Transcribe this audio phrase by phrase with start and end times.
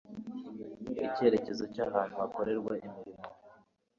[1.07, 3.25] icyerekezo cy ahantu hakorerwa imirimo